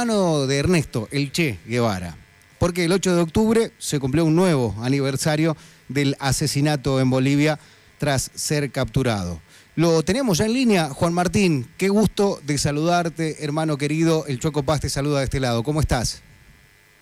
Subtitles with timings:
[0.00, 2.14] hermano de Ernesto, el Che Guevara,
[2.60, 5.56] porque el 8 de octubre se cumplió un nuevo aniversario
[5.88, 7.58] del asesinato en Bolivia
[7.98, 9.40] tras ser capturado.
[9.74, 14.62] Lo tenemos ya en línea, Juan Martín, qué gusto de saludarte, hermano querido, el Choco
[14.62, 16.22] Paz te saluda de este lado, ¿cómo estás?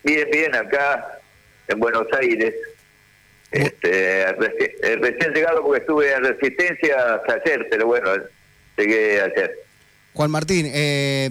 [0.03, 1.21] Bien, bien, acá
[1.69, 2.55] en Buenos Aires.
[3.51, 8.09] Este, recién llegado porque estuve en Resistencia hasta ayer, pero bueno,
[8.79, 9.55] llegué ayer.
[10.15, 11.29] Juan Martín, eh,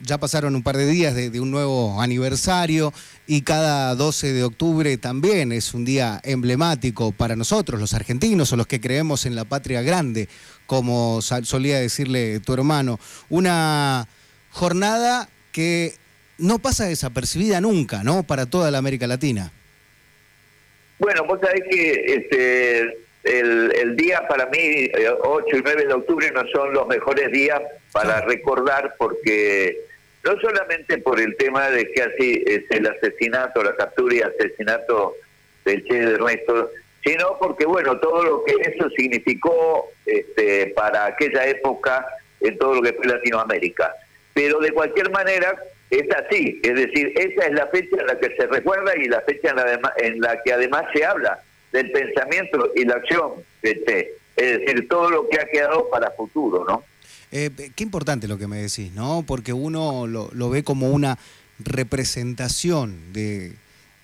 [0.00, 2.92] ya pasaron un par de días de, un nuevo aniversario
[3.26, 8.56] y cada 12 de octubre también es un día emblemático para nosotros, los argentinos o
[8.56, 10.28] los que creemos en la patria grande,
[10.66, 12.98] como solía decirle tu hermano.
[13.28, 14.08] Una
[14.50, 15.94] jornada que
[16.38, 18.22] no pasa desapercibida nunca, ¿no?
[18.22, 19.52] Para toda la América Latina.
[20.98, 26.30] Bueno, vos sabés que este, el, día para mí, 8 eh, y 9 de octubre,
[26.32, 27.60] no son los mejores días
[27.92, 29.78] para recordar porque
[30.24, 35.16] no solamente por el tema de que así es el asesinato, la captura y asesinato
[35.64, 36.70] del Che de Ernesto,
[37.04, 42.06] sino porque, bueno, todo lo que eso significó este, para aquella época
[42.40, 43.94] en todo lo que fue Latinoamérica.
[44.32, 45.54] Pero de cualquier manera,
[45.90, 49.20] es así, es decir, esa es la fecha en la que se recuerda y la
[49.20, 51.40] fecha en la, en la que además se habla
[51.74, 54.10] del pensamiento y la acción de Che.
[54.36, 56.84] Es decir, todo lo que ha quedado para futuro, ¿no?
[57.32, 59.24] Eh, qué importante lo que me decís, ¿no?
[59.26, 61.18] Porque uno lo, ve como una
[61.58, 63.54] representación de,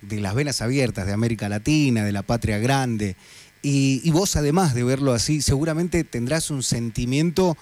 [0.03, 3.15] las venas abiertas de América Latina, de la patria grande.
[3.63, 7.57] Y, vos, además de verlo así, seguramente tendrás un sentimiento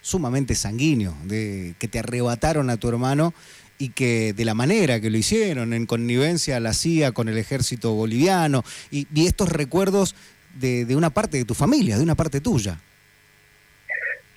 [0.00, 3.34] sumamente sanguíneo, de que te arrebataron a tu hermano
[3.78, 7.92] y que de la manera que lo hicieron, en connivencia la CIA con el ejército
[7.92, 10.14] boliviano, y, estos recuerdos
[10.54, 12.78] de, de, una parte de tu familia, de una parte tuya.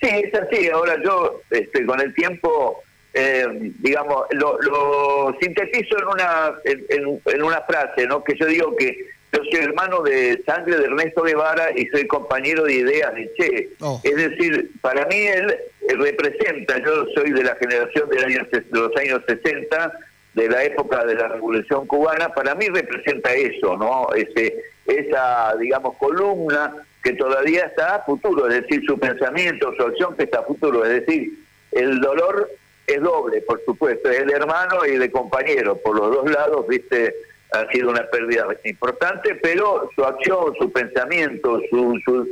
[0.00, 0.68] Sí, es así.
[0.68, 2.82] Ahora yo, este, con el tiempo,
[3.14, 3.46] eh,
[3.80, 8.22] digamos, lo, sintetizo en una en, una frase, ¿no?
[8.22, 8.96] Que yo digo que
[9.32, 13.68] yo soy hermano de sangre de Ernesto Guevara y soy compañero de ideas de Che.
[13.80, 14.00] Oh.
[14.04, 15.54] Es decir, para mí él,
[15.94, 19.92] representa, yo soy de la generación de, de los años 60,
[20.34, 24.08] de la época de la Revolución Cubana, para mí representa eso, ¿no?
[24.14, 24.54] Ese,
[24.86, 30.24] esa, digamos, columna que todavía está a futuro, es decir, su pensamiento, su acción que
[30.24, 31.32] está a futuro, es decir,
[31.72, 32.50] el dolor
[32.86, 37.14] es doble, por supuesto, es de hermano y de compañero, por los dos lados, viste,
[37.52, 42.28] ha sido una pérdida importante, pero su acción, su pensamiento, su, su,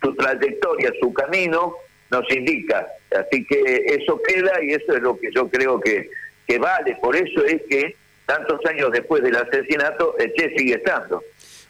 [0.00, 1.74] su trayectoria, su camino,
[2.10, 2.86] nos indica.
[3.10, 6.10] Así que eso queda y eso es lo que yo creo que,
[6.46, 6.96] que vale.
[7.00, 7.96] Por eso es que
[8.26, 11.22] tantos años después del asesinato, el Che sigue estando.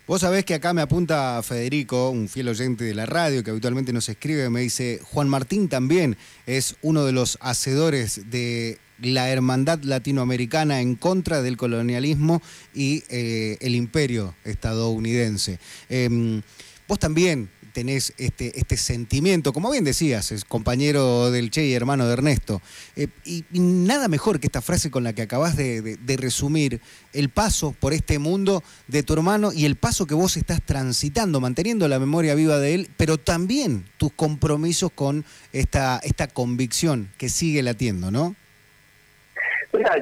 [0.08, 3.92] Vos sabés que acá me apunta Federico, un fiel oyente de la radio que habitualmente
[3.92, 6.16] nos escribe, me dice, Juan Martín también
[6.46, 12.42] es uno de los hacedores de la hermandad latinoamericana en contra del colonialismo
[12.74, 15.58] y eh, el imperio estadounidense.
[15.90, 16.42] Em,
[16.88, 22.06] vos también tenés este, este sentimiento, como bien decías, es compañero del Che y hermano
[22.06, 22.62] de Ernesto.
[22.96, 26.80] Eh, y, nada mejor que esta frase con la que acabas de, resumir
[27.12, 31.40] el paso por este mundo de tu hermano y el paso que vos estás transitando,
[31.40, 37.28] manteniendo la memoria viva de él, pero también tus compromisos con esta, esta convicción que
[37.28, 38.34] sigue latiendo, ¿no?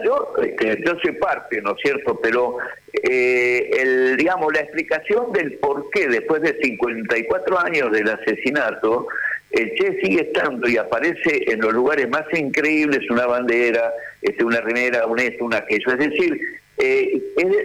[0.04, 2.18] Yo, este, yo soy parte, ¿no es cierto?
[2.22, 2.58] Pero,
[3.02, 9.08] eh, el, digamos, la explicación del por qué después de 54 años del asesinato,
[9.50, 14.60] el Che sigue estando y aparece en los lugares más increíbles, una bandera, este, una
[14.60, 15.92] remera, un esto, un aquello.
[15.92, 16.40] Es decir,
[16.78, 17.22] eh,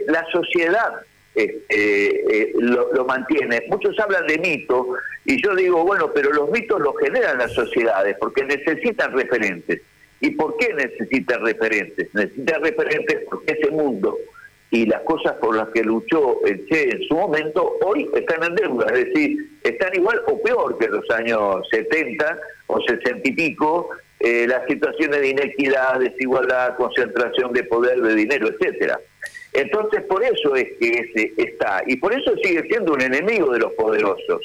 [0.08, 1.02] la sociedad
[1.34, 3.64] este, eh, lo, lo, mantiene.
[3.68, 4.90] Muchos hablan de mito
[5.26, 9.82] y yo digo, bueno, pero los mitos los generan las sociedades porque necesitan referentes.
[10.22, 12.14] ¿Y por qué necesita referentes?
[12.14, 14.18] Necesita referentes porque ese mundo
[14.70, 18.56] y las cosas por las que luchó el Che en su momento, hoy están en
[18.56, 23.90] deuda, es decir, están igual o peor que los años 70 o 60 y pico,
[24.22, 28.98] eh, las situaciones de inequidad, desigualdad, concentración de poder, de dinero, etcétera.
[29.52, 33.60] Entonces, por eso es que ese está, y por eso sigue siendo un enemigo de
[33.60, 34.42] los poderosos,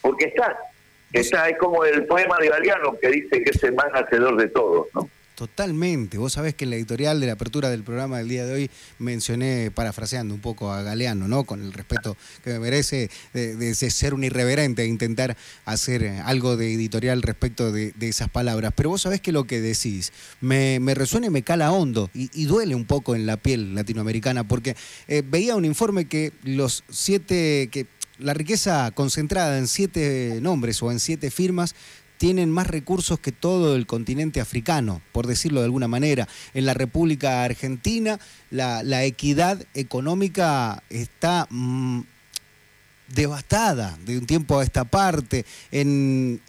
[0.00, 0.58] porque está,
[1.12, 4.48] esa es como el poema de Galeano que dice que es el más hacedor de
[4.48, 5.08] todos, ¿no?
[5.34, 6.18] Totalmente.
[6.18, 8.70] Vos sabés que en la editorial de la apertura del programa del día de hoy
[8.98, 11.42] mencioné, parafraseando un poco a Galeano, ¿no?
[11.42, 16.74] Con el respeto que me merece de, ser un irreverente e intentar hacer algo de
[16.74, 18.72] editorial respecto de, esas palabras.
[18.76, 22.74] Pero vos sabés que lo que decís me, resuena y me cala hondo y, duele
[22.74, 24.76] un poco en la piel latinoamericana porque
[25.08, 27.86] eh, veía un informe que los siete, que
[28.18, 31.74] la riqueza concentrada en siete nombres o en siete firmas
[32.22, 36.28] tienen más recursos que todo el continente africano, por decirlo de alguna manera.
[36.54, 38.20] En la República Argentina
[38.50, 42.02] la, equidad económica está mm,
[43.08, 45.44] devastada de un tiempo a esta parte.
[45.72, 46.40] En,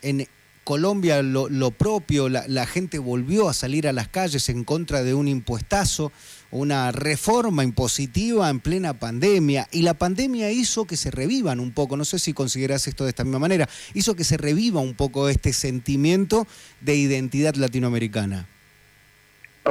[0.63, 5.27] Colombia lo, propio, la, gente volvió a salir a las calles en contra de un
[5.27, 6.11] impuestazo,
[6.53, 9.67] una reforma impositiva en plena pandemia.
[9.71, 13.09] Y la pandemia hizo que se revivan un poco, no sé si consideras esto de
[13.09, 16.45] esta misma manera, hizo que se reviva un poco este sentimiento
[16.81, 18.45] de identidad latinoamericana.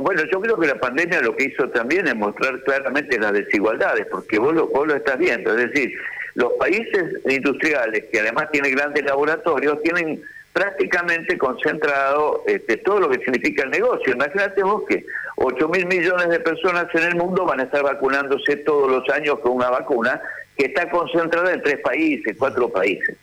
[0.00, 4.06] Bueno, yo creo que la pandemia lo que hizo también es mostrar claramente las desigualdades,
[4.11, 5.93] porque vos lo, vos lo estás viendo, es decir,
[6.35, 13.19] los países industriales que además tienen grandes laboratorios tienen prácticamente concentrado este, todo lo que
[13.19, 14.14] significa el negocio.
[14.14, 15.05] Imagínate vos que
[15.44, 19.40] 8 mil millones de personas en el mundo van a estar vacunándose todos los años
[19.40, 20.20] con una vacuna
[20.56, 23.16] que está concentrada en tres países, cuatro países.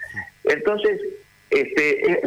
[0.44, 1.00] Entonces,
[1.50, 2.22] este, eh,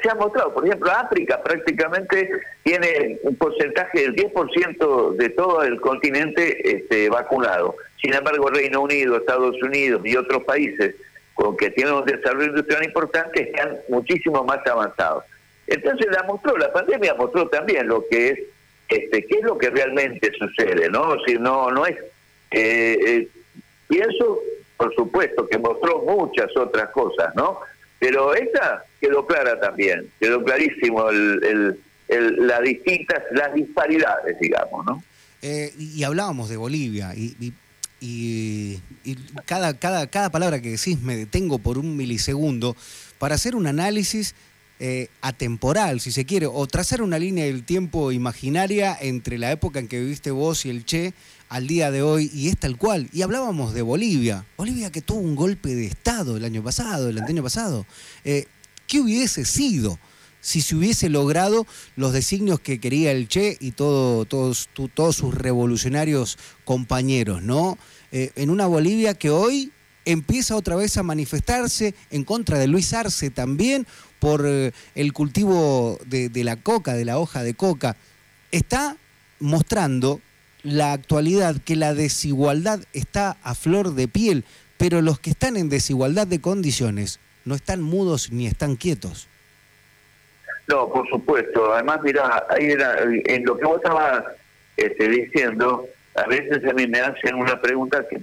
[0.00, 2.30] se, ha, mostrado, por ejemplo, África prácticamente
[2.62, 7.74] tiene un porcentaje del 10% de todo el continente este, vacunado.
[8.00, 10.94] Sin embargo, Reino Unido, Estados Unidos y otros países
[11.34, 15.24] con que tienen un desarrollo industrial importante están muchísimo más avanzados.
[15.66, 18.38] Entonces la mostró, la pandemia mostró también lo que es,
[18.92, 21.16] este, qué es lo que realmente sucede, ¿no?
[21.26, 21.96] Si no, no es,
[22.50, 23.28] eh, eh,
[23.88, 24.40] pienso,
[24.76, 27.60] por supuesto, que mostró muchas otras cosas, ¿no?
[27.98, 35.02] Pero esa quedó clara también, quedó clarísimo las distintas, las disparidades, digamos, ¿no?
[35.40, 37.52] Eh, y hablábamos de Bolivia, y,
[38.00, 38.78] y,
[39.46, 42.76] cada, cada, cada palabra que decís me detengo por un milisegundo
[43.18, 44.34] para hacer un análisis
[44.84, 49.78] eh, atemporal, si se quiere, o trazar una línea del tiempo imaginaria entre la época
[49.78, 51.14] en que viviste vos y el Che
[51.48, 53.08] al día de hoy, y es tal cual.
[53.12, 57.20] Y hablábamos de Bolivia, Bolivia que tuvo un golpe de Estado el año pasado, el
[57.20, 57.86] año pasado.
[58.24, 58.46] Eh,
[58.88, 60.00] ¿Qué hubiese sido?
[60.40, 61.64] si se hubiese logrado
[61.94, 67.78] los designios que quería el Che y todo, todos, todos sus revolucionarios compañeros, ¿no?
[68.10, 69.70] Eh, en una Bolivia que hoy
[70.04, 73.86] empieza otra vez a manifestarse en contra de Luis Arce también
[74.22, 77.96] por eh, el cultivo de, la coca, de la hoja de coca,
[78.52, 78.96] está
[79.40, 80.20] mostrando
[80.62, 84.44] la actualidad que la desigualdad está a flor de piel,
[84.78, 89.26] pero los que están en desigualdad de condiciones no están mudos ni están quietos.
[90.68, 91.74] No, por supuesto.
[91.74, 94.22] Además, mira, en lo que vos estabas
[94.76, 98.20] este, diciendo, a veces a mí me hacen una pregunta que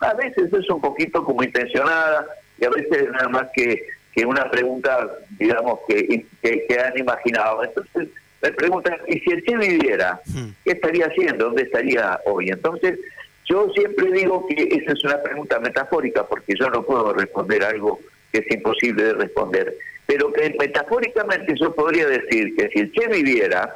[0.00, 2.24] a veces es un poquito como intencionada
[2.58, 3.82] y a veces nada más que
[4.12, 7.64] que una pregunta, digamos, que, que, han imaginado.
[7.64, 8.08] Entonces,
[8.42, 10.20] me preguntan, ¿y si el Che viviera?
[10.26, 10.50] Hmm.
[10.64, 11.46] ¿Qué estaría haciendo?
[11.46, 12.50] ¿Dónde estaría hoy?
[12.50, 12.98] Entonces,
[13.46, 18.00] yo siempre digo que esa es una pregunta metafórica, porque yo no puedo responder algo
[18.30, 19.74] que es imposible de responder.
[20.06, 23.74] Pero que metafóricamente yo podría decir que si el Che viviera,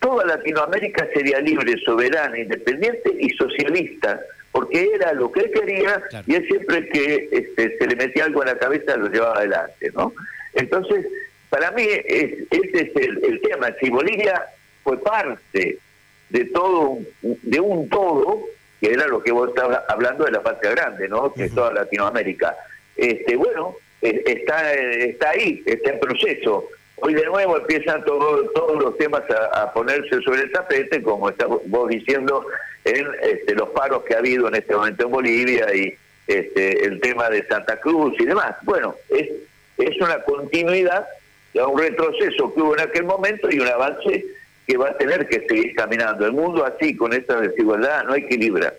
[0.00, 4.20] toda Latinoamérica sería libre, soberana, independiente y socialista
[4.52, 8.42] porque era lo que él quería y él siempre que este, se le metía algo
[8.42, 10.12] en la cabeza lo llevaba adelante, ¿no?
[10.52, 11.06] Entonces,
[11.48, 13.74] para mí es, ese es el, tema.
[13.80, 14.42] Si Bolivia
[14.84, 15.78] fue parte
[16.28, 18.44] de todo, de un todo,
[18.80, 21.32] que era lo que vos estabas hablando de la patria grande, ¿no?
[21.32, 22.54] Que toda Latinoamérica.
[22.96, 26.68] Este, bueno, e, está, está ahí, está en proceso.
[26.96, 29.22] Hoy de nuevo empiezan todos todos los temas
[29.52, 32.46] a, ponerse sobre el tapete, como estamos vos diciendo,
[32.84, 35.94] en este, los paros que ha habido en este momento en Bolivia y
[36.26, 38.56] este, el tema de Santa Cruz y demás.
[38.62, 39.30] Bueno, es,
[39.78, 41.06] es una continuidad,
[41.54, 44.24] un retroceso que hubo en aquel momento y un avance
[44.66, 46.24] que va a tener que seguir caminando.
[46.24, 48.72] El mundo así, con esta desigualdad, no equilibra.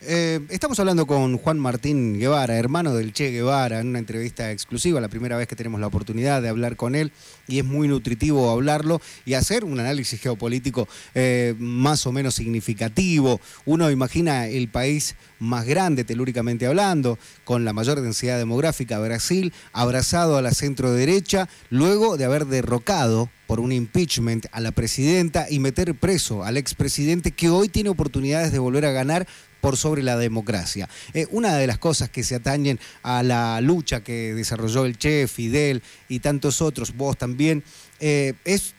[0.00, 5.00] Eh, estamos hablando con Juan Martín Guevara, hermano del Che Guevara, en una entrevista exclusiva,
[5.00, 7.10] la primera vez que tenemos la oportunidad de hablar con él
[7.48, 10.86] y es muy nutritivo hablarlo y hacer un análisis geopolítico
[11.16, 13.40] eh, más o menos significativo.
[13.64, 20.36] Uno imagina el país más grande, telúricamente hablando, con la mayor densidad demográfica, Brasil, abrazado
[20.36, 25.58] a la centro derecha, luego de haber derrocado por un impeachment a la presidenta y
[25.58, 29.26] meter preso al expresidente que hoy tiene oportunidades de volver a ganar
[29.60, 30.88] por sobre la democracia.
[31.14, 35.28] Eh, una de las cosas que se atañen a la lucha que desarrolló el Che,
[35.28, 37.62] Fidel y tantos otros, vos también,
[38.00, 38.74] eh, es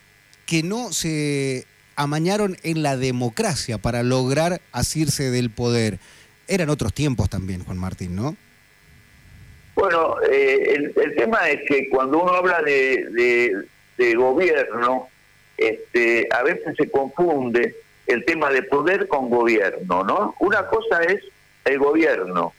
[0.45, 6.00] que no se amañaron en la democracia para lograr asirse del poder.
[6.48, 8.36] Eran otros tiempos también, Juan Martín, ¿no?
[9.75, 13.53] Bueno, eh, el, tema es que cuando uno habla de,
[13.98, 15.07] de gobierno,
[15.59, 17.75] este, a veces se confunde
[18.10, 20.36] el tema de poder con gobierno, ¿no?
[20.39, 21.24] Una cosa es
[21.66, 22.54] el gobierno,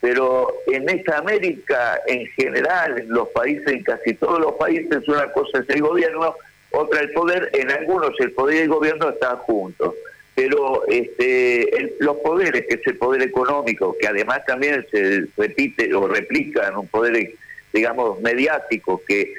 [0.00, 5.30] pero en esta América en general, en los países, en casi todos los países, una
[5.32, 6.34] cosa es el gobierno,
[6.70, 9.94] otra el poder, en algunos el poder y el gobierno están juntos.
[10.34, 16.08] Pero este, los poderes, que es el poder económico, que además también se repite o
[16.08, 17.32] replica en un poder,
[17.72, 19.32] digamos, mediático, que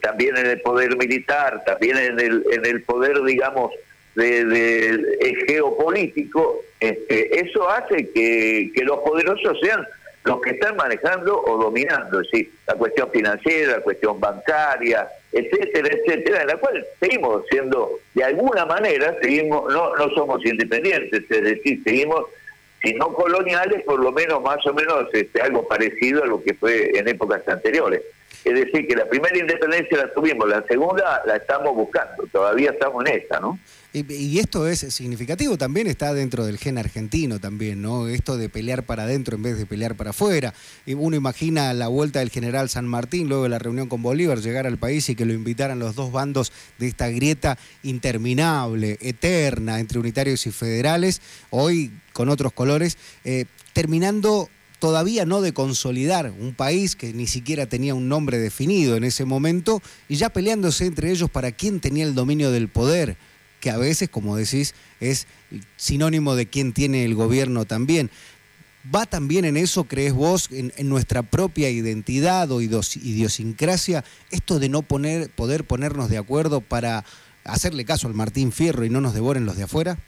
[0.00, 3.72] también en el poder militar, también en el, en el poder, digamos,
[4.16, 9.86] de, geopolítico, este, eso hace que, los poderosos sean
[10.24, 15.88] los que están manejando o dominando, es decir, la cuestión financiera, la cuestión bancaria, etcétera,
[15.88, 21.42] etcétera, en la cual seguimos siendo, de alguna manera, seguimos, no, no somos independientes, es
[21.42, 22.24] decir, seguimos,
[22.82, 26.54] si no coloniales, por lo menos más o menos este, algo parecido a lo que
[26.54, 28.02] fue en épocas anteriores.
[28.44, 33.04] Es decir, que la primera independencia la tuvimos, la segunda la estamos buscando, todavía estamos
[33.04, 33.58] en esta, ¿no?
[33.96, 38.08] Y, esto es significativo, también está dentro del gen argentino también, ¿no?
[38.08, 40.52] Esto de pelear para adentro en vez de pelear para afuera.
[40.86, 44.66] Uno imagina la vuelta del general San Martín, luego de la reunión con Bolívar, llegar
[44.66, 49.98] al país y que lo invitaran los dos bandos de esta grieta interminable, eterna, entre
[49.98, 56.96] unitarios y federales, hoy con otros colores, eh, terminando todavía no de consolidar un país
[56.96, 61.30] que ni siquiera tenía un nombre definido en ese momento y ya peleándose entre ellos
[61.30, 63.16] para quién tenía el dominio del poder
[63.66, 65.26] que a veces, como decís, es
[65.74, 68.10] sinónimo de quién tiene el gobierno también.
[68.94, 74.82] ¿Va también en eso, crees vos, en, nuestra propia identidad o idiosincrasia, esto de no
[74.82, 77.02] poner, poder ponernos de acuerdo para
[77.42, 79.98] hacerle caso al Martín Fierro y no nos devoren los de afuera?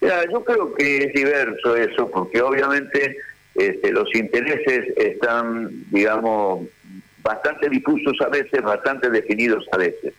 [0.00, 3.18] yo creo que es diverso eso, porque obviamente
[3.54, 6.68] este, los intereses están, digamos,
[7.22, 10.14] bastante difusos a veces, bastante definidos a veces.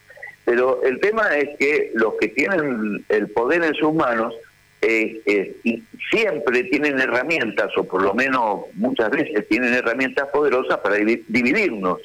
[0.46, 4.34] Pero el tema es que los que tienen el poder en sus manos
[4.82, 10.78] eh, eh, y siempre tienen herramientas, o por lo menos muchas veces tienen herramientas poderosas
[10.80, 12.00] para dividirnos.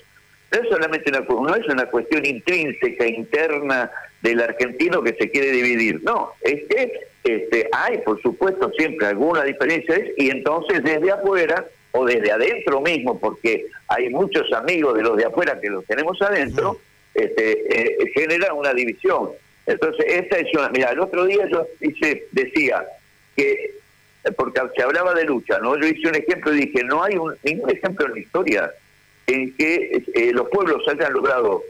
[0.52, 3.90] No es solamente una, no es una cuestión intrínseca, interna
[4.22, 6.02] del argentino que se quiere dividir.
[6.02, 6.92] No, es que
[7.22, 13.18] este, hay, por supuesto, siempre alguna diferencia, y entonces desde afuera o desde adentro mismo,
[13.20, 16.78] porque hay muchos amigos de los de afuera que los tenemos adentro,
[17.14, 19.30] este, eh, genera una división.
[19.66, 20.68] Entonces, esta es una.
[20.70, 22.84] Mira, el otro día yo hice, decía
[23.36, 23.74] que,
[24.36, 25.76] porque se hablaba de lucha, ¿no?
[25.78, 28.70] Yo hice un ejemplo y dije: no hay un, ningún ejemplo en la historia
[29.26, 31.62] en que eh, los pueblos hayan logrado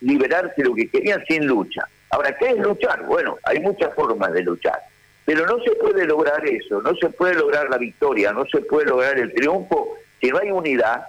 [0.00, 1.88] liberarse lo que querían sin lucha.
[2.10, 3.04] Ahora, ¿qué es luchar?
[3.06, 4.78] Bueno, hay muchas formas de luchar,
[5.24, 8.86] pero no se puede lograr eso, no se puede lograr la victoria, no se puede
[8.86, 11.04] lograr el triunfo si no hay unidad,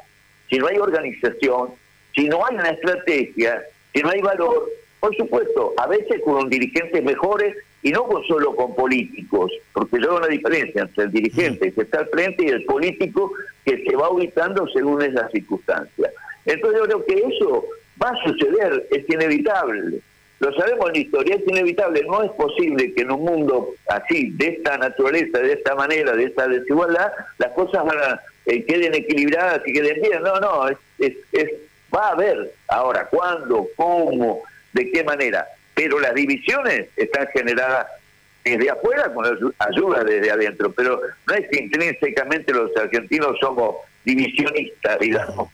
[0.50, 1.74] si no hay organización,
[2.16, 3.62] si no hay una estrategia
[3.98, 8.56] si no hay valor, por supuesto, a veces con dirigentes mejores y no con solo
[8.56, 12.50] con políticos, porque yo veo una diferencia entre el dirigente que está al frente y
[12.50, 13.34] el político
[13.66, 16.12] que se va ubicando según esas circunstancias.
[16.46, 17.66] Entonces yo creo que eso
[18.02, 20.00] va a suceder, es inevitable.
[20.42, 22.04] Lo sabemos en la historia, es inevitable.
[22.04, 26.26] No es posible que en un mundo así, de esta naturaleza, de esta manera, de
[26.26, 30.22] esta desigualdad, las cosas van a, eh, queden equilibradas y queden bien.
[30.22, 30.78] No, no, es,
[31.32, 31.50] es
[31.96, 35.48] Va a haber ahora cuándo, cómo, de qué manera.
[35.74, 37.88] Pero las divisiones están generadas
[38.44, 39.26] desde afuera con
[39.60, 40.72] ayuda desde adentro.
[40.72, 45.50] Pero no es que intrínsecamente los argentinos somos divisionistas, digamos.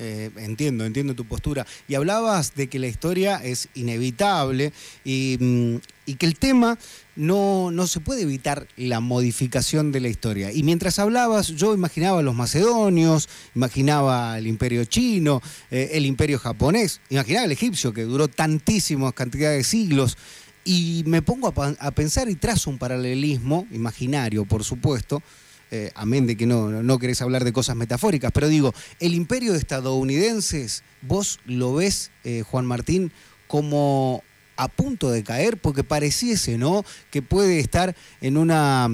[0.00, 1.66] Eh, entiendo, entiendo tu postura.
[1.88, 4.72] Y hablabas de que la historia es inevitable
[5.04, 5.76] y, mm,
[6.06, 6.78] y, que el tema
[7.16, 10.52] no, no se puede evitar la modificación de la historia.
[10.52, 16.38] Y mientras hablabas, yo imaginaba a los macedonios, imaginaba el imperio chino, eh, el imperio
[16.38, 20.16] japonés, imaginaba el egipcio que duró tantísimas cantidades de siglos.
[20.64, 25.24] Y me pongo a, a pensar y trazo un paralelismo, imaginario por supuesto,
[25.70, 29.52] eh, amén de que no, no querés hablar de cosas metafóricas, pero digo, el imperio
[29.52, 33.12] de estadounidenses, vos lo ves, eh, Juan Martín,
[33.46, 34.22] como
[34.56, 36.84] a punto de caer, porque pareciese, ¿no?
[37.10, 38.88] Que puede estar en una,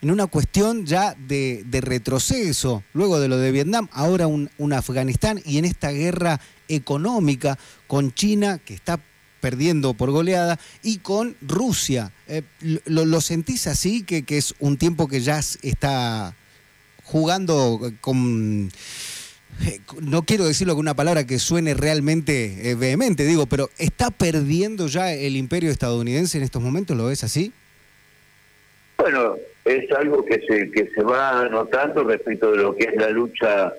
[0.00, 4.72] en una cuestión ya de, de retroceso, luego de lo de Vietnam, ahora un, un
[4.72, 9.00] Afganistán y en esta guerra económica con China que está
[9.40, 12.12] perdiendo por goleada, y con Rusia.
[12.26, 12.42] Eh,
[12.86, 16.34] lo, sentís así, que, que, es un tiempo que ya está
[17.04, 18.70] jugando con...
[19.64, 24.10] Eh, no quiero decirlo con una palabra que suene realmente eh, vehemente, digo, pero ¿está
[24.10, 26.96] perdiendo ya el imperio estadounidense en estos momentos?
[26.96, 27.52] ¿Lo ves así?
[28.98, 33.10] Bueno, es algo que se, que se va notando respecto de lo que es la
[33.10, 33.72] lucha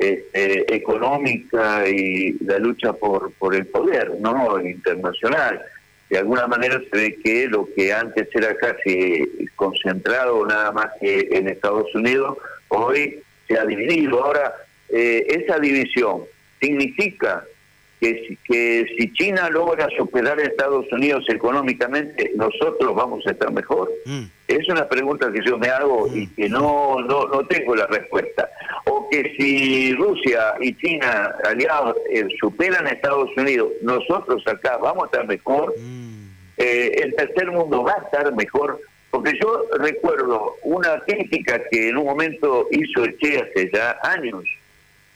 [0.00, 5.60] este, económica y la lucha por, por el poder no internacional.
[6.08, 11.28] de alguna manera se ve que lo que antes era casi concentrado nada más que
[11.30, 12.38] en Estados Unidos,
[12.68, 14.24] hoy se ha dividido.
[14.24, 14.54] Ahora,
[14.88, 16.22] eh, esa división
[16.60, 17.44] significa
[18.00, 23.90] que, que si China logra superar a Estados Unidos económicamente, nosotros vamos a estar mejor.
[24.06, 24.24] Mm.
[24.48, 26.34] Es una pregunta que yo me hago y mm.
[26.34, 28.48] que no, no, no tengo la respuesta.
[28.86, 35.04] O que si Rusia y China aliados eh, superan a Estados Unidos, nosotros acá vamos
[35.04, 35.74] a estar mejor.
[35.78, 36.30] Mm.
[36.56, 38.80] Eh, el tercer mundo va a estar mejor.
[39.10, 44.44] Porque yo recuerdo una crítica que en un momento hizo Che hace ya años,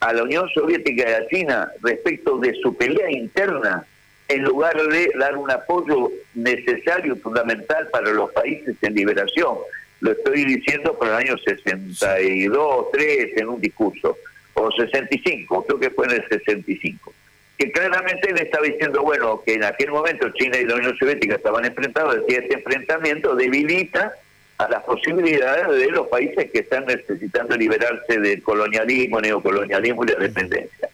[0.04, 3.87] a la Unión Soviética y a China respecto de su pelea interna,
[4.28, 9.56] en lugar de dar un apoyo necesario y fundamental para los países en liberación.
[10.00, 14.18] Lo estoy diciendo por el año 62, 3 en un discurso,
[14.52, 17.14] o 65, creo que fue en el 65.
[17.56, 21.37] Que claramente le estaba diciendo, bueno, que en aquel momento China y la Unión Soviética
[21.37, 24.12] estaban enfrentados, decía, este enfrentamiento debilita
[24.58, 30.14] a las posibilidades de los países que están necesitando liberarse del colonialismo, neocolonialismo y la
[30.14, 30.88] dependencia.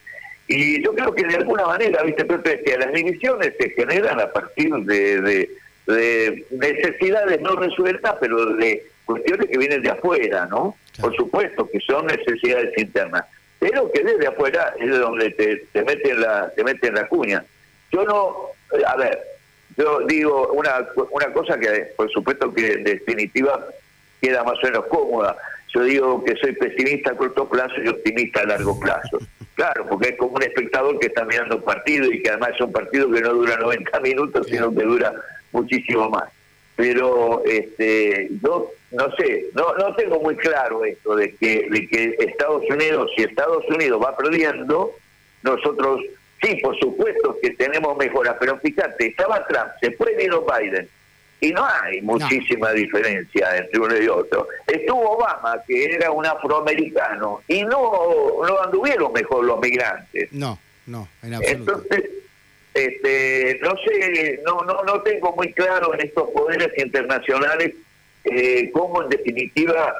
[0.48, 4.74] Y yo creo que de alguna manera, viste, que las divisiones se generan a partir
[4.74, 5.48] de,
[5.86, 10.76] de, necesidades no resueltas, pero de cuestiones que vienen de afuera, ¿no?
[11.00, 13.26] Por supuesto que son necesidades internas,
[13.58, 17.44] pero que desde afuera es donde te, te meten la te meten la cuña.
[17.92, 18.48] Yo no,
[18.86, 19.20] a ver,
[19.76, 23.66] yo digo una, una cosa que, por supuesto, que en definitiva
[24.20, 25.36] queda más o menos cómoda.
[25.72, 29.18] Yo digo que soy pesimista a corto plazo y optimista a largo plazo.
[29.56, 32.62] Claro, porque es como un espectador que está mirando un partido y que además es
[32.62, 35.12] un partido que no dura 90 minutos, sino que dura
[35.52, 36.30] muchísimo más.
[36.76, 42.16] Pero este, yo no sé, no, no tengo muy claro esto de que, de que
[42.20, 44.92] Estados Unidos, si Estados Unidos va perdiendo,
[45.42, 46.00] nosotros
[46.42, 50.88] Sí, por supuesto que tenemos mejoras, pero fíjate, estaba Trump, se fue vino Biden,
[51.40, 54.46] y no hay muchísima diferencia entre uno y otro.
[54.66, 60.32] Estuvo Obama, que era un afroamericano, y no, no anduvieron mejor los migrantes.
[60.32, 61.72] No, no, en absoluto.
[61.72, 62.10] Entonces,
[62.74, 67.74] este, no sé, no, no, no tengo muy claro en estos poderes internacionales
[68.24, 69.94] eh, cómo en definitiva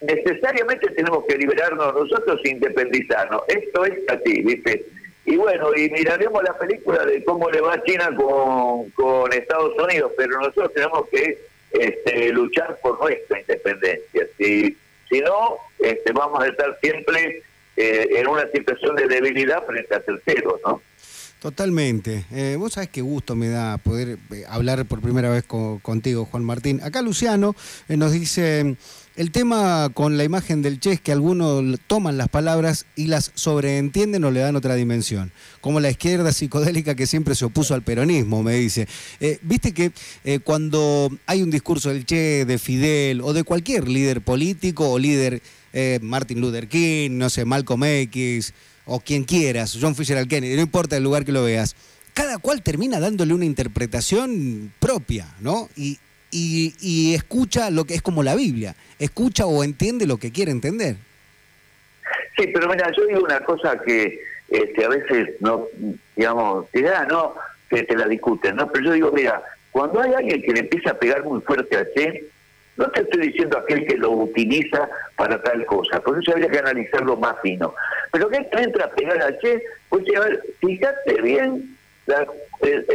[0.00, 3.42] necesariamente tenemos que liberarnos nosotros e independizarnos.
[3.48, 4.84] Esto es así, ¿viste?
[5.26, 10.12] Y bueno, y miraremos la película de cómo le va China con, con Estados Unidos,
[10.16, 11.38] pero nosotros tenemos que
[11.72, 14.26] este, luchar por nuestra independencia.
[14.36, 14.76] Si,
[15.08, 17.42] si no, este, vamos a estar siempre
[17.76, 20.82] eh, en una situación de debilidad frente a terceros, ¿no?
[21.40, 22.24] Totalmente.
[22.30, 26.44] Eh, vos sabés qué gusto me da poder eh, hablar por primera vez contigo, Juan
[26.44, 26.80] Martín.
[26.82, 27.54] Acá Luciano
[27.88, 28.76] nos dice,
[29.16, 33.30] el tema con la imagen del Che es que algunos toman las palabras y las
[33.34, 37.82] sobreentienden o le dan otra dimensión, como la izquierda psicodélica que siempre se opuso al
[37.82, 38.88] peronismo, me dice.
[39.20, 39.92] Eh, viste que
[40.24, 44.98] eh, cuando hay un discurso del Che, de Fidel o de cualquier líder político o
[44.98, 48.52] líder, eh, Martin Luther King, no sé, Malcolm X
[48.86, 51.76] o quien quieras, John Fisher Kennedy, no importa el lugar que lo veas,
[52.14, 55.68] cada cual termina dándole una interpretación propia, ¿no?
[55.76, 55.98] Y,
[56.34, 60.96] y, escucha lo que es como la Biblia, escucha o entiende lo que quiere entender.
[62.36, 65.66] Sí, pero mira, yo digo una cosa que este, a veces no,
[66.16, 67.34] digamos, te da, no,
[67.70, 68.70] que te la discuten, ¿no?
[68.70, 71.86] Pero yo digo, mira, cuando hay alguien que le empieza a pegar muy fuerte a
[71.94, 72.24] Che,
[72.76, 76.58] no te estoy diciendo aquel que lo utiliza para tal cosa, por eso habría que
[76.58, 77.74] analizarlo más fino.
[78.10, 82.26] Pero que entra a pegar a Che, pues a ver, fíjate bien la,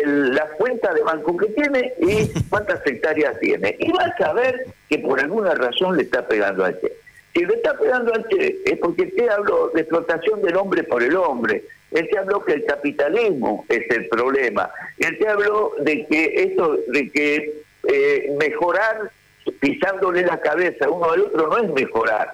[0.05, 3.75] la cuenta de banco que tiene y cuántas hectáreas tiene.
[3.79, 6.91] Y vas a ver que por alguna razón le está pegando a Che.
[7.33, 11.03] Si le está pegando a Che es porque te habló de explotación del hombre por
[11.03, 11.63] el hombre.
[11.91, 14.69] Él te habló que el capitalismo es el problema.
[14.99, 19.11] Él te habló de que esto, de que eh, mejorar
[19.59, 22.31] pisándole la cabeza uno al otro no es mejorar,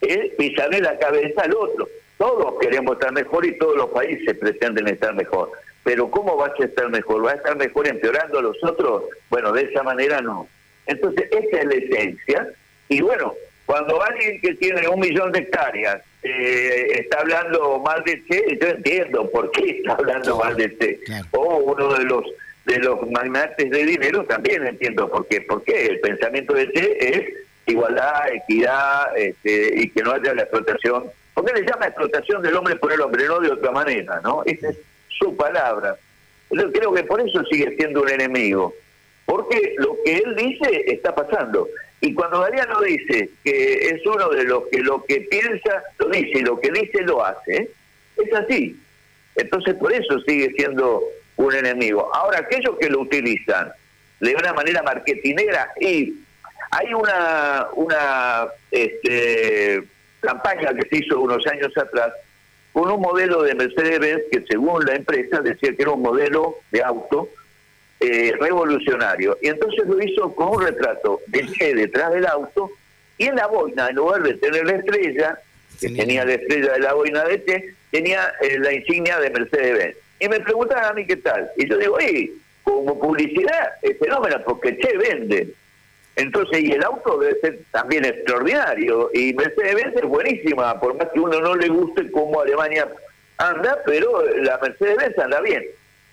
[0.00, 1.88] es pisarle la cabeza al otro.
[2.18, 5.52] Todos queremos estar mejor y todos los países pretenden estar mejor
[5.86, 7.24] pero ¿cómo vas a estar mejor?
[7.24, 9.04] ¿Va a estar mejor empeorando a los otros?
[9.30, 10.48] Bueno, de esa manera no.
[10.84, 12.48] Entonces, esa es la esencia.
[12.88, 13.34] Y bueno,
[13.66, 18.66] cuando alguien que tiene un millón de hectáreas eh, está hablando mal de Che, yo
[18.66, 20.98] entiendo por qué está hablando mal de Che.
[21.30, 22.24] O uno de los
[22.64, 25.42] de los magnates de dinero también entiendo por qué.
[25.42, 27.34] Porque el pensamiento de Che es
[27.66, 31.04] igualdad, equidad este, y que no haya la explotación.
[31.32, 34.42] Porque le llama explotación del hombre por el hombre, no de otra manera, ¿no?
[34.44, 34.78] Ese es
[35.18, 35.96] su palabra.
[36.48, 38.74] Creo que por eso sigue siendo un enemigo,
[39.24, 41.68] porque lo que él dice está pasando.
[42.00, 46.38] Y cuando Galeano dice que es uno de los que lo que piensa lo dice
[46.38, 47.68] y lo que dice lo hace,
[48.16, 48.78] es así.
[49.34, 51.02] Entonces por eso sigue siendo
[51.36, 52.10] un enemigo.
[52.14, 53.72] Ahora, aquellos que lo utilizan
[54.20, 56.14] de una manera marketinera y
[56.70, 59.82] hay una, una este,
[60.20, 62.12] campaña que se hizo unos años atrás
[62.76, 66.82] con un modelo de Mercedes-Benz que según la empresa decía que era un modelo de
[66.82, 67.30] auto
[68.00, 69.38] eh, revolucionario.
[69.40, 72.70] Y entonces lo hizo con un retrato de Che detrás del auto
[73.16, 75.38] y en la boina, en lugar de tener la estrella,
[75.80, 79.96] que tenía la estrella de la boina de Che, tenía eh, la insignia de Mercedes-Benz.
[80.20, 81.48] Y me preguntaban a mí qué tal.
[81.56, 82.30] Y yo digo, y
[82.62, 85.48] como publicidad es fenómeno porque Che vende.
[86.16, 89.10] Entonces, y el auto debe ser también extraordinario.
[89.12, 92.88] Y Mercedes-Benz es buenísima, por más que uno no le guste cómo Alemania
[93.36, 95.62] anda, pero la Mercedes-Benz anda bien.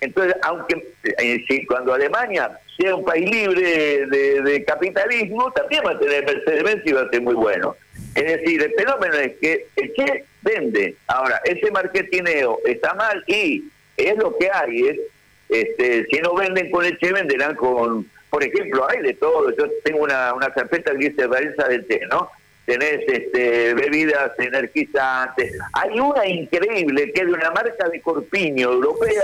[0.01, 6.25] Entonces, aunque eh, cuando Alemania sea un país libre de, capitalismo, también va a tener
[6.25, 7.77] Mercedes-Benz y va a ser muy bueno.
[8.13, 10.95] Es decir, el fenómeno es que el que vende.
[11.07, 13.63] Ahora, ese marketineo está mal y
[13.95, 14.87] es lo que hay.
[14.89, 14.99] Es,
[15.47, 19.55] este, si no venden con el che, venderán con, por ejemplo, hay de todo.
[19.55, 22.31] Yo tengo una, una carpeta que dice Valencia del té, ¿no?
[22.65, 25.53] tenés este, bebidas energizantes.
[25.73, 29.21] Hay una increíble que es de una marca de corpiño europea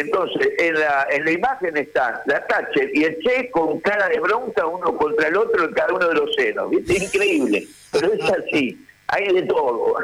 [0.00, 4.20] entonces en la, en la imagen están la Thatcher y el Che con cara de
[4.20, 6.72] bronca uno contra el otro en cada uno de los senos.
[6.72, 8.86] Es increíble, pero es así.
[9.10, 9.94] Hay de todo.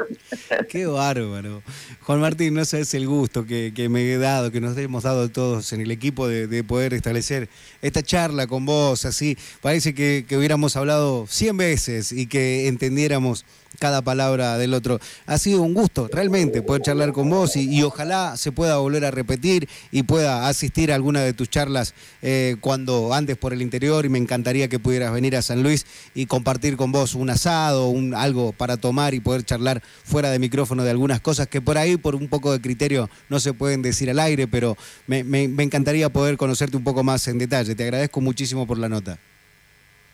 [0.69, 1.61] Qué bárbaro.
[2.01, 5.73] Juan Martín, no sabes el gusto que, me he dado, que nos hemos dado todos
[5.73, 7.47] en el equipo de, poder establecer
[7.83, 9.37] esta charla con vos, así.
[9.61, 13.45] Parece que, hubiéramos hablado 100 veces y que entendiéramos
[13.79, 14.99] cada palabra del otro.
[15.25, 19.11] Ha sido un gusto realmente poder charlar con vos y, ojalá se pueda volver a
[19.11, 24.05] repetir y pueda asistir a alguna de tus charlas eh, cuando andes por el interior
[24.05, 25.85] y me encantaría que pudieras venir a San Luis
[26.15, 30.39] y compartir con vos un asado, un, algo para tomar y poder charlar fuera de
[30.39, 33.81] micrófono de algunas cosas que por ahí por un poco de criterio no se pueden
[33.81, 37.75] decir al aire, pero me, me encantaría poder conocerte un poco más en detalle.
[37.75, 39.19] Te agradezco muchísimo por la nota.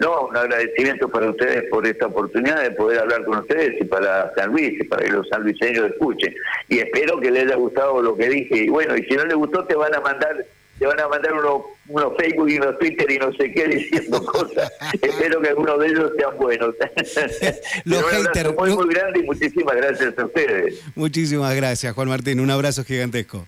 [0.01, 4.33] No, un agradecimiento para ustedes por esta oportunidad de poder hablar con ustedes y para
[4.33, 6.33] San Luis y para que los sanluiseños escuchen.
[6.69, 8.63] Y espero que les haya gustado lo que dije.
[8.63, 10.43] Y bueno, y si no les gustó, te van a mandar
[10.79, 14.25] te van a mandar unos uno Facebook y unos Twitter y no sé qué diciendo
[14.25, 14.71] cosas.
[14.99, 16.73] espero que algunos de ellos sean buenos.
[17.85, 18.55] los haters.
[18.57, 20.81] Muy, muy grande y muchísimas gracias a ustedes.
[20.95, 22.39] Muchísimas gracias, Juan Martín.
[22.39, 23.45] Un abrazo gigantesco.